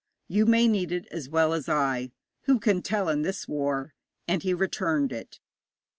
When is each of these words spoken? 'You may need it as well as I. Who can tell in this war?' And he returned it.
'You 0.27 0.47
may 0.47 0.67
need 0.67 0.91
it 0.91 1.05
as 1.11 1.29
well 1.29 1.53
as 1.53 1.69
I. 1.69 2.09
Who 2.45 2.59
can 2.59 2.81
tell 2.81 3.07
in 3.07 3.21
this 3.21 3.47
war?' 3.47 3.93
And 4.27 4.41
he 4.41 4.51
returned 4.51 5.11
it. 5.11 5.39